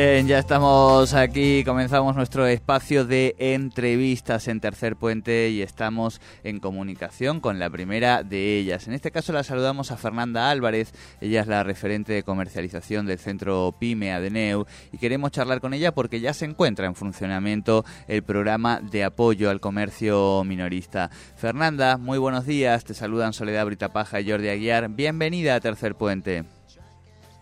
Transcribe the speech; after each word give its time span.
Bien, 0.00 0.28
ya 0.28 0.38
estamos 0.38 1.12
aquí, 1.12 1.64
comenzamos 1.64 2.14
nuestro 2.14 2.46
espacio 2.46 3.04
de 3.04 3.34
entrevistas 3.36 4.46
en 4.46 4.60
Tercer 4.60 4.94
Puente 4.94 5.48
y 5.48 5.60
estamos 5.60 6.20
en 6.44 6.60
comunicación 6.60 7.40
con 7.40 7.58
la 7.58 7.68
primera 7.68 8.22
de 8.22 8.58
ellas. 8.58 8.86
En 8.86 8.94
este 8.94 9.10
caso 9.10 9.32
la 9.32 9.42
saludamos 9.42 9.90
a 9.90 9.96
Fernanda 9.96 10.50
Álvarez, 10.50 10.92
ella 11.20 11.40
es 11.40 11.48
la 11.48 11.64
referente 11.64 12.12
de 12.12 12.22
comercialización 12.22 13.06
del 13.06 13.18
centro 13.18 13.74
PYME 13.76 14.12
Adeneu 14.12 14.66
y 14.92 14.98
queremos 14.98 15.32
charlar 15.32 15.60
con 15.60 15.74
ella 15.74 15.92
porque 15.92 16.20
ya 16.20 16.32
se 16.32 16.44
encuentra 16.44 16.86
en 16.86 16.94
funcionamiento 16.94 17.84
el 18.06 18.22
programa 18.22 18.78
de 18.80 19.02
apoyo 19.02 19.50
al 19.50 19.58
comercio 19.58 20.44
minorista. 20.44 21.10
Fernanda, 21.34 21.96
muy 21.96 22.18
buenos 22.18 22.46
días, 22.46 22.84
te 22.84 22.94
saludan 22.94 23.32
Soledad 23.32 23.66
Britapaja 23.66 24.20
y 24.20 24.30
Jordi 24.30 24.48
Aguiar, 24.48 24.90
bienvenida 24.90 25.56
a 25.56 25.60
Tercer 25.60 25.96
Puente. 25.96 26.44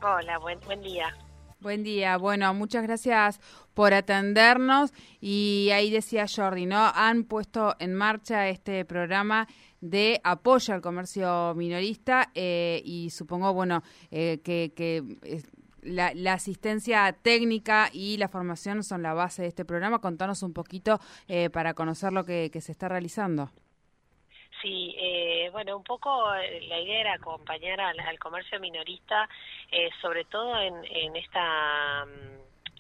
Hola, 0.01 0.39
buen, 0.39 0.59
buen 0.61 0.81
día. 0.81 1.15
Buen 1.61 1.83
día. 1.83 2.19
Bueno, 2.19 2.53
muchas 2.53 2.83
gracias 2.83 3.41
por 3.73 3.95
atendernos. 3.95 4.93
Y 5.21 5.71
ahí 5.73 5.91
decía 5.91 6.27
Jordi, 6.29 6.67
¿no? 6.67 6.93
Han 6.95 7.25
puesto 7.25 7.75
en 7.79 7.95
marcha 7.95 8.49
este 8.49 8.85
programa 8.85 9.49
de 9.81 10.21
apoyo 10.23 10.75
al 10.75 10.83
comercio 10.83 11.55
minorista 11.55 12.31
eh, 12.35 12.83
y 12.85 13.09
supongo, 13.09 13.55
bueno, 13.55 13.83
eh, 14.11 14.41
que, 14.45 14.75
que 14.77 15.03
la, 15.81 16.13
la, 16.15 16.35
asistencia 16.35 17.17
técnica 17.23 17.89
y 17.91 18.19
la 18.19 18.29
formación 18.29 18.83
son 18.83 19.03
la 19.03 19.15
base 19.15 19.43
de 19.43 19.49
este 19.49 19.65
programa. 19.65 20.01
Contanos 20.01 20.43
un 20.43 20.53
poquito 20.53 21.01
eh, 21.27 21.49
para 21.49 21.73
conocer 21.73 22.13
lo 22.13 22.27
que 22.27 22.51
se 22.61 22.73
está 22.73 22.89
realizando. 22.89 23.51
Sí, 24.63 24.95
eh, 24.99 25.51
bueno, 25.53 25.77
un 25.77 25.85
poco 25.85 26.33
la 26.35 26.81
idea 26.81 27.01
era 27.01 27.15
acompañar 27.15 27.81
al, 27.81 28.01
al 28.01 28.19
comercio 28.19 28.59
minorista, 28.59 29.29
eh, 29.71 29.91
sobre 30.01 30.25
todo 30.25 30.59
en, 30.61 30.85
en 30.85 31.17
esta 31.17 32.07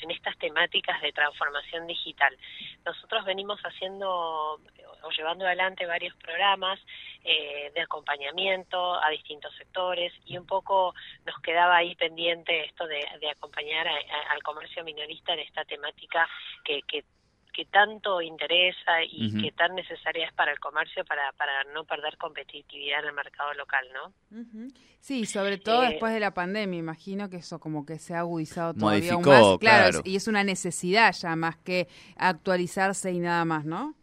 en 0.02 0.10
estas 0.10 0.36
temáticas 0.38 1.00
de 1.00 1.12
transformación 1.12 1.86
digital. 1.86 2.36
Nosotros 2.84 3.24
venimos 3.24 3.58
haciendo 3.62 4.60
o 5.02 5.10
llevando 5.10 5.47
adelante 5.47 5.86
varios 5.86 6.14
programas 6.16 6.78
eh, 7.24 7.70
de 7.74 7.80
acompañamiento 7.80 9.02
a 9.02 9.08
distintos 9.10 9.54
sectores 9.56 10.12
y 10.27 10.36
un 10.36 10.47
poco 10.47 10.94
nos 11.24 11.38
quedaba 11.41 11.77
ahí 11.77 11.94
pendiente 11.94 12.64
esto 12.64 12.86
de, 12.86 13.06
de 13.20 13.30
acompañar 13.30 13.86
a, 13.88 13.97
al 14.30 14.42
comercio 14.42 14.84
minorista 14.84 15.32
en 15.32 15.41
esta 15.41 15.64
temática 15.64 16.28
que, 16.64 16.82
que 16.82 17.04
que 17.56 17.64
tanto 17.64 18.20
interesa 18.20 19.02
y 19.02 19.28
uh 19.28 19.30
-huh. 19.30 19.42
que 19.42 19.52
tan 19.52 19.74
necesaria 19.74 20.26
es 20.26 20.32
para 20.34 20.52
el 20.52 20.60
comercio 20.60 21.02
para, 21.06 21.32
para 21.32 21.64
no 21.72 21.84
perder 21.84 22.18
competitividad 22.18 23.00
en 23.00 23.06
el 23.06 23.14
mercado 23.14 23.54
local, 23.54 23.86
¿no? 23.94 24.12
Uh 24.30 24.44
-huh. 24.44 24.74
Sí, 25.00 25.24
sobre 25.24 25.56
todo 25.56 25.84
eh, 25.84 25.88
después 25.90 26.12
de 26.12 26.20
la 26.20 26.32
pandemia, 26.34 26.78
imagino 26.78 27.30
que 27.30 27.38
eso 27.38 27.58
como 27.58 27.86
que 27.86 27.98
se 27.98 28.14
ha 28.14 28.20
agudizado 28.20 28.74
todavía 28.74 29.14
Modificó, 29.14 29.32
aún 29.32 29.50
más. 29.52 29.58
Claro, 29.58 29.90
claro, 29.90 30.00
y 30.04 30.16
es 30.16 30.28
una 30.28 30.44
necesidad 30.44 31.12
ya 31.12 31.34
más 31.34 31.56
que 31.56 31.88
actualizarse 32.18 33.10
y 33.10 33.20
nada 33.20 33.44
más, 33.46 33.64
¿no? 33.64 33.94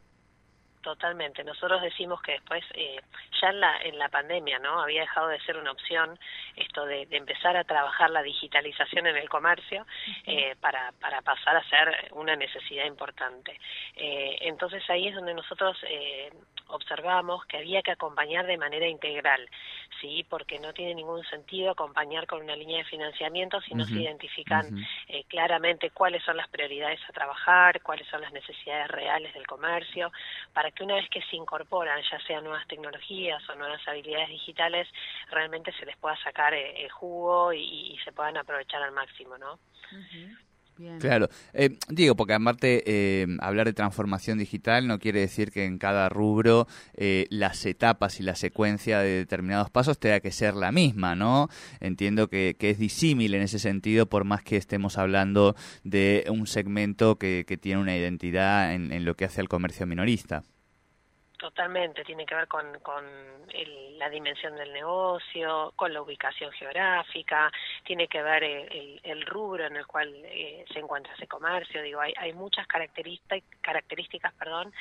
Totalmente. 0.82 1.44
Nosotros 1.44 1.82
decimos 1.82 2.22
que 2.24 2.34
después, 2.34 2.64
eh, 2.74 3.00
ya 3.40 3.50
en 3.50 3.60
la, 3.60 3.82
en 3.84 3.98
la 4.00 4.10
pandemia, 4.10 4.60
¿no? 4.60 4.82
Había 4.82 5.02
dejado 5.02 5.28
de 5.28 5.40
ser 5.42 5.58
una 5.58 5.72
opción 5.72 6.20
esto 6.56 6.86
de, 6.86 7.06
de 7.08 7.18
empezar 7.18 7.56
a 7.58 7.64
trabajar 7.64 8.10
la 8.10 8.22
digitalización 8.22 9.08
en 9.08 9.18
el 9.18 9.30
comercio 9.30 9.86
eh, 10.26 10.56
para, 10.60 10.92
para 11.00 11.22
pasar 11.22 11.58
a 11.58 11.70
ser 11.70 12.10
una 12.12 12.36
necesidad 12.36 12.86
importante. 12.86 13.60
Eh, 13.96 14.38
entonces 14.42 14.84
ahí 14.90 15.08
es 15.08 15.16
donde 15.16 15.34
nosotros 15.34 15.78
eh, 15.88 16.32
observamos 16.74 17.46
que 17.46 17.58
había 17.58 17.82
que 17.82 17.92
acompañar 17.92 18.46
de 18.46 18.58
manera 18.58 18.88
integral, 18.88 19.50
¿sí? 20.02 20.26
Porque 20.30 20.60
no 20.60 20.74
tiene 20.74 20.96
ningún 20.96 21.24
sentido 21.26 21.72
acompañar 21.72 22.28
con 22.28 22.42
una 22.42 22.56
línea 22.56 22.80
de 22.80 22.84
financiamiento 22.86 23.62
si 23.62 23.74
no 23.74 23.84
uh 23.84 23.88
-huh. 23.88 23.94
se 23.94 24.02
identifican 24.02 24.66
uh 24.66 24.78
-huh. 24.78 24.88
eh, 25.08 25.24
claramente 25.28 25.92
cuáles 25.92 26.24
son 26.24 26.38
las 26.38 26.48
prioridades 26.50 27.00
a 27.08 27.14
trabajar, 27.14 27.82
cuáles 27.82 28.08
son 28.08 28.22
las 28.22 28.34
necesidades 28.34 28.90
reales 28.90 29.34
del 29.34 29.48
comercio, 29.48 30.12
para 30.54 30.72
que 30.72 30.84
una 30.84 30.96
vez 30.96 31.10
que 31.10 31.22
se 31.22 31.36
incorporan, 31.36 32.02
ya 32.12 32.20
sean 32.28 32.44
nuevas 32.44 32.68
tecnologías 32.68 33.42
o 33.50 33.56
nuevas 33.56 33.82
habilidades 33.88 34.30
digitales, 34.30 34.88
realmente 35.30 35.72
se 35.74 35.86
les 35.86 35.98
pueda 35.98 36.18
sacar 36.18 36.54
eh, 36.54 36.84
el 36.84 36.92
jugo 36.92 37.54
y, 37.54 37.94
y, 37.94 37.98
se 38.04 38.12
puedan 38.12 38.38
aprovechar 38.38 38.82
al 38.82 38.92
máximo, 38.92 39.38
¿no? 39.38 39.54
Uh 39.54 40.06
-huh. 40.12 40.53
Claro, 41.00 41.30
eh, 41.54 41.78
digo, 41.90 42.16
porque 42.16 42.34
aparte 42.34 42.84
eh, 42.86 43.28
hablar 43.40 43.68
de 43.68 43.74
transformación 43.74 44.38
digital 44.38 44.88
no 44.88 45.00
quiere 45.00 45.22
decir 45.22 45.52
que 45.52 45.66
en 45.66 45.78
cada 45.78 46.10
rubro 46.10 46.68
eh, 46.96 47.28
las 47.30 47.66
etapas 47.66 48.20
y 48.20 48.24
la 48.24 48.36
secuencia 48.36 49.00
de 49.00 49.10
determinados 49.10 49.70
pasos 49.70 50.00
tenga 50.00 50.20
que 50.20 50.32
ser 50.32 50.56
la 50.56 50.72
misma, 50.72 51.16
¿no? 51.16 51.50
Entiendo 51.80 52.30
que, 52.30 52.56
que 52.58 52.70
es 52.70 52.78
disímil 52.78 53.34
en 53.34 53.42
ese 53.42 53.60
sentido, 53.60 54.08
por 54.08 54.24
más 54.24 54.44
que 54.44 54.58
estemos 54.58 54.98
hablando 54.98 55.56
de 55.84 56.26
un 56.30 56.48
segmento 56.48 57.18
que, 57.18 57.46
que 57.48 57.58
tiene 57.58 57.82
una 57.82 57.96
identidad 57.96 58.74
en, 58.74 58.92
en 58.92 59.06
lo 59.06 59.16
que 59.16 59.26
hace 59.26 59.42
al 59.42 59.50
comercio 59.50 59.86
minorista. 59.86 60.44
Totalmente, 61.44 62.06
tiene 62.06 62.26
que 62.26 62.36
ver 62.36 62.48
con, 62.48 62.80
con 62.80 63.04
el, 63.50 64.00
la 64.00 64.10
dimensión 64.10 64.56
del 64.56 64.72
negocio, 64.72 65.74
con 65.76 65.92
la 65.92 66.02
ubicación 66.02 66.50
geográfica, 66.54 67.52
tiene 67.84 68.08
que 68.08 68.24
ver 68.24 68.46
el, 68.46 69.02
el, 69.04 69.26
rubro 69.26 69.66
en 69.66 69.76
el 69.76 69.86
cual 69.86 70.08
eh, 70.24 70.64
se 70.72 70.80
encuentra 70.80 71.14
ese 71.16 71.28
comercio. 71.28 71.82
Digo, 71.82 72.00
hay, 72.00 72.14
hay 72.16 72.32
muchas 72.32 72.66
características, 72.66 73.44
características 73.60 74.34
perdón, 74.36 74.72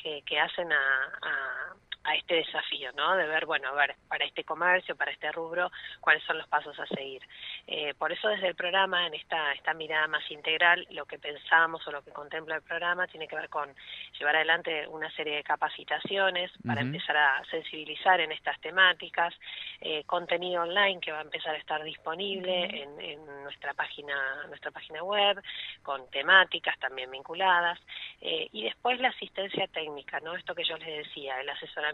que, 0.00 0.22
que 0.22 0.38
hacen 0.38 0.72
a, 0.72 1.12
a, 1.22 1.74
a 2.04 2.14
este 2.16 2.34
desafío, 2.34 2.90
¿no? 2.92 3.16
De 3.16 3.26
ver, 3.26 3.46
bueno, 3.46 3.68
a 3.68 3.72
ver, 3.72 3.94
para 4.08 4.24
este 4.24 4.44
comercio, 4.44 4.96
para 4.96 5.12
este 5.12 5.30
rubro, 5.30 5.70
cuáles 6.00 6.22
son 6.24 6.38
los 6.38 6.48
pasos 6.48 6.78
a 6.78 6.86
seguir. 6.86 7.22
Eh, 7.66 7.94
por 7.94 8.10
eso 8.12 8.28
desde 8.28 8.48
el 8.48 8.54
programa, 8.54 9.06
en 9.06 9.14
esta, 9.14 9.52
esta 9.52 9.72
mirada 9.74 10.08
más 10.08 10.28
integral, 10.30 10.86
lo 10.90 11.06
que 11.06 11.18
pensamos 11.18 11.86
o 11.86 11.92
lo 11.92 12.02
que 12.02 12.10
contempla 12.10 12.56
el 12.56 12.62
programa 12.62 13.06
tiene 13.06 13.28
que 13.28 13.36
ver 13.36 13.48
con 13.48 13.72
llevar 14.18 14.36
adelante 14.36 14.86
una 14.88 15.10
serie 15.12 15.36
de 15.36 15.44
capacitaciones 15.44 16.50
para 16.66 16.80
uh 16.80 16.84
-huh. 16.84 16.86
empezar 16.86 17.16
a 17.16 17.44
sensibilizar 17.50 18.20
en 18.20 18.32
estas 18.32 18.60
temáticas, 18.60 19.34
eh, 19.80 20.02
contenido 20.04 20.62
online 20.62 21.00
que 21.00 21.12
va 21.12 21.18
a 21.18 21.22
empezar 21.22 21.54
a 21.54 21.58
estar 21.58 21.82
disponible 21.84 22.66
uh 22.66 22.70
-huh. 22.70 22.82
en, 22.82 23.00
en, 23.00 23.42
nuestra 23.42 23.74
página, 23.74 24.46
nuestra 24.48 24.70
página 24.70 25.02
web, 25.02 25.42
con 25.82 26.08
temáticas 26.10 26.78
también 26.78 27.10
vinculadas, 27.10 27.78
eh, 28.20 28.48
y 28.52 28.64
después 28.64 28.98
la 29.00 29.08
asistencia 29.08 29.66
técnica, 29.66 30.20
¿no? 30.20 30.34
Esto 30.34 30.54
que 30.54 30.64
yo 30.64 30.76
les 30.78 31.04
decía, 31.04 31.40
el 31.40 31.48
asesoramiento 31.48 31.91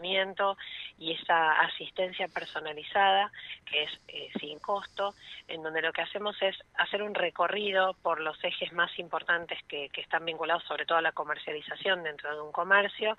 y 0.97 1.13
esa 1.13 1.59
asistencia 1.61 2.27
personalizada 2.27 3.31
que 3.65 3.83
es 3.83 3.91
eh, 4.07 4.29
sin 4.39 4.59
costo, 4.59 5.13
en 5.47 5.63
donde 5.63 5.81
lo 5.81 5.93
que 5.93 6.01
hacemos 6.01 6.35
es 6.41 6.55
hacer 6.75 7.03
un 7.03 7.15
recorrido 7.15 7.93
por 8.01 8.19
los 8.19 8.41
ejes 8.43 8.73
más 8.73 8.97
importantes 8.99 9.59
que, 9.67 9.89
que 9.89 10.01
están 10.01 10.25
vinculados 10.25 10.63
sobre 10.63 10.85
todo 10.85 10.97
a 10.97 11.01
la 11.01 11.11
comercialización 11.11 12.03
dentro 12.03 12.33
de 12.33 12.41
un 12.41 12.51
comercio, 12.51 13.15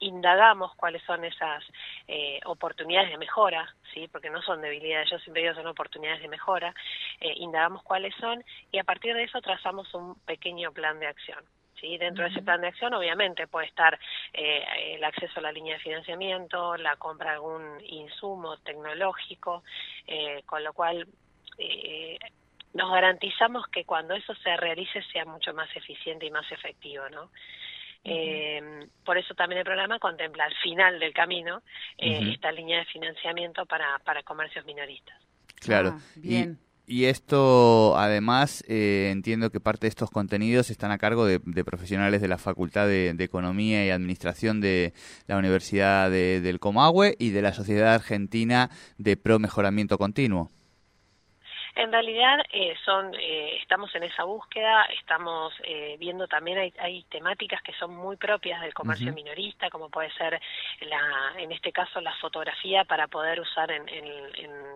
indagamos 0.00 0.74
cuáles 0.74 1.02
son 1.02 1.24
esas 1.24 1.64
eh, 2.08 2.40
oportunidades 2.44 3.10
de 3.10 3.18
mejora, 3.18 3.74
sí, 3.92 4.08
porque 4.08 4.30
no 4.30 4.42
son 4.42 4.60
debilidades, 4.60 5.10
yo 5.10 5.18
siempre 5.18 5.42
digo 5.42 5.54
son 5.54 5.66
oportunidades 5.66 6.22
de 6.22 6.28
mejora, 6.28 6.74
eh, 7.20 7.34
indagamos 7.36 7.82
cuáles 7.82 8.14
son 8.16 8.44
y 8.70 8.78
a 8.78 8.84
partir 8.84 9.14
de 9.14 9.24
eso 9.24 9.40
trazamos 9.40 9.92
un 9.94 10.14
pequeño 10.20 10.72
plan 10.72 10.98
de 11.00 11.06
acción. 11.06 11.44
¿Sí? 11.80 11.98
Dentro 11.98 12.24
uh 12.24 12.26
-huh. 12.26 12.30
de 12.30 12.36
ese 12.36 12.44
plan 12.44 12.60
de 12.60 12.68
acción, 12.68 12.94
obviamente, 12.94 13.46
puede 13.46 13.66
estar 13.66 13.98
eh, 14.32 14.94
el 14.94 15.04
acceso 15.04 15.38
a 15.38 15.42
la 15.42 15.52
línea 15.52 15.74
de 15.74 15.80
financiamiento, 15.80 16.76
la 16.76 16.96
compra 16.96 17.30
de 17.30 17.36
algún 17.36 17.80
insumo 17.84 18.56
tecnológico, 18.58 19.62
eh, 20.06 20.42
con 20.46 20.62
lo 20.62 20.72
cual 20.72 21.06
eh, 21.58 22.18
nos 22.74 22.90
garantizamos 22.90 23.68
que 23.68 23.84
cuando 23.84 24.14
eso 24.14 24.34
se 24.36 24.56
realice 24.56 25.02
sea 25.12 25.24
mucho 25.24 25.54
más 25.54 25.68
eficiente 25.76 26.26
y 26.26 26.30
más 26.30 26.50
efectivo, 26.50 27.08
¿no? 27.08 27.30
Eh, 28.06 28.86
por 29.02 29.16
eso 29.16 29.34
también 29.34 29.60
el 29.60 29.64
programa 29.64 29.98
contempla 29.98 30.44
al 30.44 30.54
final 30.56 31.00
del 31.00 31.14
camino 31.14 31.62
eh, 31.96 32.18
uh 32.18 32.22
-huh. 32.22 32.34
esta 32.34 32.52
línea 32.52 32.80
de 32.80 32.84
financiamiento 32.84 33.64
para, 33.64 33.98
para 34.00 34.22
comercios 34.22 34.64
minoristas. 34.66 35.18
Claro. 35.60 35.94
Ah, 35.96 36.00
bien. 36.16 36.58
Y 36.60 36.73
y 36.86 37.06
esto, 37.06 37.96
además, 37.96 38.62
eh, 38.68 39.08
entiendo 39.10 39.50
que 39.50 39.60
parte 39.60 39.86
de 39.86 39.88
estos 39.88 40.10
contenidos 40.10 40.70
están 40.70 40.90
a 40.90 40.98
cargo 40.98 41.24
de, 41.24 41.40
profesionales 41.64 42.20
de 42.20 42.28
la 42.28 42.38
Facultad 42.38 42.86
de, 42.86 43.14
de, 43.14 43.24
Economía 43.24 43.86
y 43.86 43.90
Administración 43.90 44.60
de 44.60 44.92
la 45.26 45.38
Universidad 45.38 46.10
de, 46.10 46.40
del 46.42 46.60
Comahue 46.60 47.16
y 47.18 47.30
de 47.30 47.42
la 47.42 47.54
Sociedad 47.54 47.94
Argentina 47.94 48.70
de 48.98 49.16
Pro 49.16 49.38
Mejoramiento 49.38 49.96
Continuo. 49.96 50.50
En 51.76 51.90
realidad 51.90 52.38
eh, 52.52 52.74
son 52.84 53.14
eh, 53.14 53.56
estamos 53.60 53.92
en 53.96 54.04
esa 54.04 54.22
búsqueda, 54.24 54.84
estamos 55.00 55.52
eh, 55.64 55.96
viendo 55.98 56.28
también 56.28 56.58
hay, 56.58 56.72
hay, 56.78 57.02
temáticas 57.04 57.60
que 57.62 57.72
son 57.74 57.96
muy 57.96 58.16
propias 58.16 58.60
del 58.60 58.72
comercio 58.72 59.08
uh 59.08 59.10
-huh. 59.10 59.14
minorista, 59.14 59.70
como 59.70 59.88
puede 59.90 60.10
ser 60.12 60.40
la, 60.80 61.34
en 61.36 61.50
este 61.50 61.72
caso 61.72 62.00
la 62.00 62.14
fotografía 62.16 62.84
para 62.84 63.08
poder 63.08 63.40
usar 63.40 63.70
en, 63.72 63.88
en, 63.88 64.04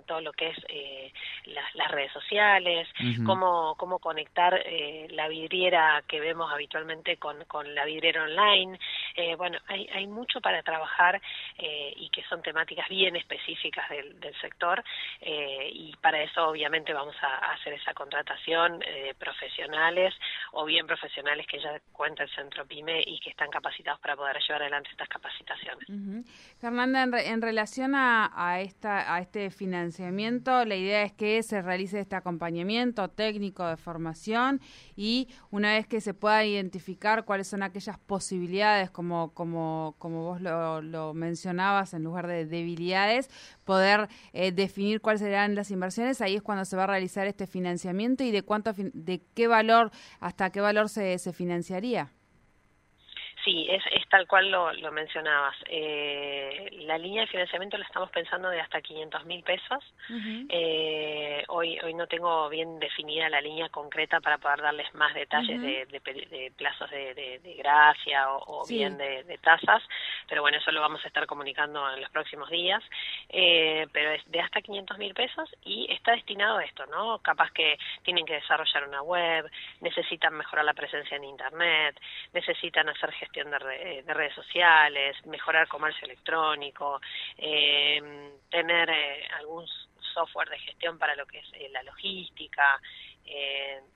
todo 0.07 0.21
lo 0.23 0.33
que 0.33 0.49
es 0.49 0.59
eh, 0.69 1.13
las 1.45 1.91
redes 1.91 2.11
sociales, 2.13 2.89
cómo, 3.27 3.75
cómo 3.77 3.99
conectar 3.99 4.55
eh, 4.65 5.07
la 5.11 5.29
vidriera 5.29 6.03
que 6.09 6.19
vemos 6.19 6.51
habitualmente 6.51 7.19
con, 7.19 7.45
con 7.45 7.75
la 7.75 7.85
vidriera 7.85 8.23
online. 8.23 8.79
Eh, 9.15 9.37
bueno, 9.37 9.59
hay, 9.67 9.89
hay 9.93 10.07
mucho 10.07 10.41
para 10.41 10.63
trabajar 10.63 11.21
y 11.59 12.09
que 12.11 12.23
son 12.25 12.41
temáticas 12.43 12.89
bien 12.89 13.17
específicas 13.17 13.89
del, 13.91 14.19
del 14.21 14.35
sector 14.41 14.83
y 15.21 15.95
para 16.01 16.23
eso 16.23 16.49
obviamente 16.49 16.88
vamos 16.93 17.17
a, 17.23 17.53
hacer 17.53 17.75
esa 17.75 17.95
contratación 17.95 18.79
de 18.79 19.15
profesionales 19.19 20.15
o 20.53 20.65
bien 20.65 20.87
profesionales 20.87 21.47
que 21.47 21.59
ya 21.61 21.81
cuenta 21.93 22.23
el 22.23 22.31
Centro 22.31 22.67
PYME 22.67 23.03
y 23.07 23.21
que 23.21 23.31
están 23.31 23.51
capacitados 23.51 24.01
para 24.01 24.17
poder 24.17 24.37
llevar 24.47 24.63
adelante 24.63 24.91
estas 24.91 25.09
capacitaciones. 25.09 26.25
Fernanda, 26.59 27.03
en, 27.23 27.43
relación 27.43 27.95
a, 27.95 28.61
esta, 28.61 29.15
a 29.15 29.21
este 29.21 29.51
financiamiento, 29.51 30.65
la 30.65 30.77
idea 30.77 31.03
es 31.03 31.13
que 31.13 31.43
se 31.43 31.63
realice 31.63 32.01
este 32.01 32.17
acompañamiento 32.17 33.09
técnico 33.09 33.67
de 33.67 33.77
formación 33.77 34.61
y 34.97 35.29
una 35.51 35.73
vez 35.73 35.87
que 35.87 36.01
se 36.01 36.15
pueda 36.15 36.45
identificar 36.45 37.25
cuáles 37.25 37.49
son 37.49 37.63
aquellas 37.63 37.99
posibilidades, 37.99 38.91
como, 38.91 39.33
como, 39.35 39.95
como 39.99 40.23
vos 40.25 40.41
lo, 40.41 41.15
mencionabas, 41.15 41.95
en 41.95 42.05
lugar 42.05 42.27
de 42.27 42.47
debilidades, 42.47 43.29
poder 43.65 44.09
eh, 44.33 44.53
definir 44.53 45.01
cuáles 45.01 45.21
serán 45.21 45.55
las 45.55 45.71
inversiones, 45.71 46.21
ahí 46.21 46.37
es 46.37 46.43
cuando 46.43 46.65
se 46.65 46.77
va 46.77 46.85
a 46.85 46.87
realizar 46.87 47.27
este 47.27 47.47
financiamiento 47.47 48.25
y 48.25 48.31
de 48.31 48.43
cuánto, 48.43 48.73
de 48.77 49.23
qué 49.35 49.47
valor, 49.47 49.91
hasta 50.21 50.38
qué 50.51 50.61
valor 50.61 50.89
se, 50.89 51.19
se 51.19 51.33
financiaría. 51.33 52.11
Sí, 53.45 53.67
es, 53.71 53.83
es 54.09 54.11
tal 54.11 54.27
cual 54.27 54.51
lo, 54.51 54.73
lo 54.73 54.93
mencionabas. 54.93 55.57
Eh, 55.67 56.71
la 56.87 56.99
línea 56.99 57.23
de 57.23 57.27
financiamiento 57.27 57.77
la 57.77 57.85
estamos 57.85 58.11
pensando 58.11 58.49
de 58.49 58.61
hasta 58.61 58.81
500 58.81 59.25
mil 59.27 59.43
pesos. 59.43 59.85
eh, 60.49 61.45
hoy, 61.49 61.79
hoy 61.81 61.95
no 61.95 62.07
tengo 62.07 62.49
bien 62.49 62.79
definida 62.79 63.29
la 63.29 63.41
línea 63.41 63.69
concreta 63.69 64.21
para 64.21 64.39
poder 64.39 64.63
darles 64.63 64.93
más 64.95 65.15
detalles 65.15 65.61
de, 65.61 65.87
de, 65.87 66.53
plazos 66.57 66.91
de, 66.91 67.15
de, 67.15 67.55
gracia 67.55 68.31
o, 68.31 68.67
bien 68.67 68.97
de, 68.97 69.39
tasas, 69.43 69.83
pero 70.29 70.43
bueno, 70.43 70.59
eso 70.59 70.73
lo 70.73 70.81
vamos 70.81 71.05
a 71.05 71.09
estar 71.09 71.27
comunicando 71.27 71.93
en 71.93 72.01
los 72.01 72.11
próximos 72.11 72.49
días. 72.51 72.83
Eh, 73.29 73.87
pero 73.93 74.11
es 74.13 74.23
de 74.31 74.41
hasta 74.41 74.61
500 74.61 74.99
mil 74.99 75.15
pesos 75.15 75.51
y 75.65 75.93
está 75.93 76.13
destinado 76.13 76.59
a 76.59 76.65
esto, 76.65 76.87
¿no? 76.87 77.19
Capaz 77.19 77.51
que 77.53 77.79
tienen 78.03 78.25
que 78.25 78.35
desarrollar 78.35 78.89
una 78.89 79.03
web, 79.03 79.51
necesitan 79.81 80.35
mejorar 80.35 80.65
la 80.65 80.75
presencia 80.75 81.17
en 81.17 81.25
Internet, 81.25 82.01
necesitan 82.33 82.89
hacer 82.89 83.13
gestión 83.13 83.51
de, 83.51 83.98
redes 84.07 84.35
sociales, 84.35 85.17
mejorar 85.27 85.69
comercio 85.69 86.05
electrónico, 86.07 87.01
eh, 87.37 88.33
tener 88.51 88.91
eh, 88.91 89.29
algún 89.39 89.67
software 90.15 90.49
de 90.49 90.59
gestión 90.59 90.99
para 90.99 91.15
lo 91.17 91.27
que 91.27 91.39
es 91.39 91.47
eh, 91.55 91.69
la 91.71 91.83
logística, 91.83 92.81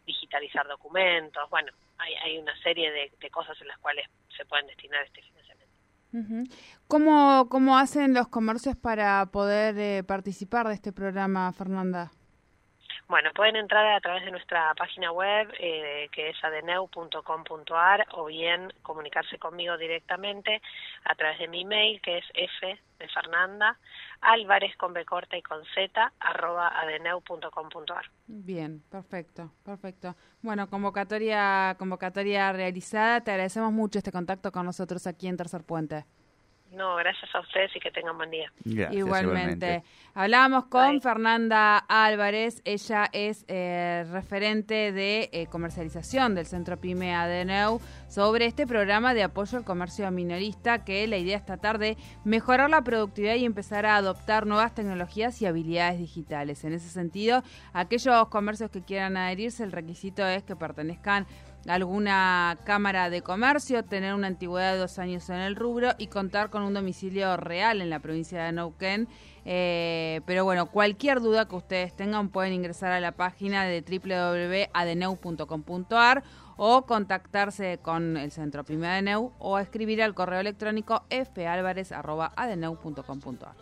digitalizar 0.04 0.68
documentos, 0.68 1.48
bueno, 1.48 1.72
hay, 1.96 2.14
hay 2.16 2.38
una 2.38 2.54
serie 2.62 2.90
de, 2.90 3.30
cosas 3.30 3.58
en 3.62 3.68
las 3.68 3.78
cuales 3.78 4.06
se 4.36 4.44
pueden 4.44 4.66
destinar 4.66 5.02
este 5.04 5.22
financiamiento. 5.22 6.54
¿Cómo, 6.86 7.48
¿Cómo 7.48 7.78
hacen 7.78 8.12
los 8.12 8.28
comercios 8.28 8.76
para 8.76 9.24
poder 9.32 10.04
participar 10.04 10.68
de 10.68 10.74
este 10.74 10.92
programa, 10.92 11.50
Fernanda? 11.54 12.10
Bueno, 13.12 13.28
pueden 13.34 13.56
entrar 13.56 13.84
a 13.88 14.00
través 14.00 14.24
de 14.24 14.30
nuestra 14.30 14.74
página 14.74 15.12
web, 15.12 15.46
eh, 15.58 16.08
que 16.12 16.30
es 16.30 16.42
adeneu.com.ar, 16.42 18.06
o 18.12 18.24
bien 18.24 18.72
comunicarse 18.80 19.38
conmigo 19.38 19.76
directamente 19.76 20.62
a 21.04 21.14
través 21.14 21.38
de 21.38 21.46
mi 21.46 21.60
email, 21.60 22.00
que 22.00 22.16
es 22.16 22.24
f 22.32 22.80
de 22.98 23.08
Fernanda, 23.08 23.78
álvarez 24.22 24.74
con 24.78 24.94
b 24.94 25.04
corta 25.04 25.36
y 25.36 25.42
con 25.42 25.62
z, 25.74 26.10
arroba 26.20 26.68
adeneu.com.ar. 26.80 28.06
Bien, 28.28 28.82
perfecto, 28.90 29.52
perfecto. 29.62 30.16
Bueno, 30.40 30.70
convocatoria, 30.70 31.76
convocatoria 31.78 32.50
realizada. 32.54 33.20
Te 33.20 33.32
agradecemos 33.32 33.72
mucho 33.72 33.98
este 33.98 34.10
contacto 34.10 34.50
con 34.50 34.64
nosotros 34.64 35.06
aquí 35.06 35.28
en 35.28 35.36
Tercer 35.36 35.64
Puente. 35.64 36.06
No, 36.72 36.96
gracias 36.96 37.34
a 37.34 37.40
ustedes 37.40 37.74
y 37.76 37.80
que 37.80 37.90
tengan 37.90 38.16
buen 38.16 38.30
día. 38.30 38.50
igualmente. 38.92 39.82
Hablábamos 40.14 40.66
con 40.66 41.00
Fernanda 41.00 41.78
Álvarez, 41.78 42.62
ella 42.64 43.08
es 43.12 43.44
eh, 43.48 44.06
referente 44.10 44.92
de 44.92 45.28
eh, 45.32 45.46
comercialización 45.46 46.34
del 46.34 46.46
Centro 46.46 46.78
PYME 46.78 47.14
ADNEU 47.14 47.80
sobre 48.08 48.46
este 48.46 48.66
programa 48.66 49.14
de 49.14 49.22
apoyo 49.22 49.58
al 49.58 49.64
comercio 49.64 50.10
minorista 50.10 50.84
que 50.84 51.06
la 51.06 51.18
idea 51.18 51.36
esta 51.36 51.56
tarde 51.56 51.96
mejorar 52.24 52.70
la 52.70 52.82
productividad 52.82 53.36
y 53.36 53.44
empezar 53.44 53.86
a 53.86 53.96
adoptar 53.96 54.46
nuevas 54.46 54.74
tecnologías 54.74 55.40
y 55.42 55.46
habilidades 55.46 55.98
digitales. 55.98 56.64
En 56.64 56.72
ese 56.72 56.88
sentido, 56.88 57.42
aquellos 57.72 58.28
comercios 58.28 58.70
que 58.70 58.82
quieran 58.82 59.16
adherirse, 59.16 59.64
el 59.64 59.72
requisito 59.72 60.26
es 60.26 60.42
que 60.42 60.56
pertenezcan 60.56 61.26
alguna 61.66 62.58
cámara 62.64 63.10
de 63.10 63.20
comercio, 63.22 63.84
tener 63.84 64.14
una 64.14 64.26
antigüedad 64.26 64.72
de 64.72 64.78
dos 64.78 64.98
años 64.98 65.30
en 65.30 65.36
el 65.36 65.54
rubro 65.56 65.90
y 65.98 66.08
contar 66.08 66.50
con 66.50 66.62
un 66.62 66.74
domicilio 66.74 67.36
real 67.36 67.80
en 67.80 67.90
la 67.90 68.00
provincia 68.00 68.42
de 68.44 68.50
Neuquén. 68.52 69.06
Eh, 69.44 70.20
pero 70.24 70.44
bueno, 70.44 70.66
cualquier 70.66 71.20
duda 71.20 71.48
que 71.48 71.56
ustedes 71.56 71.92
tengan 71.94 72.28
pueden 72.28 72.52
ingresar 72.52 72.92
a 72.92 73.00
la 73.00 73.10
página 73.12 73.64
de 73.64 73.82
www.adeneu.com.ar 73.82 76.22
o 76.56 76.82
contactarse 76.82 77.80
con 77.82 78.16
el 78.16 78.30
Centro 78.30 78.62
Pyme 78.64 78.86
Adeneu 78.86 79.32
o 79.38 79.58
escribir 79.58 80.00
al 80.02 80.14
correo 80.14 80.40
electrónico 80.40 81.02
falvarez.adeneu.com.ar. 81.10 83.56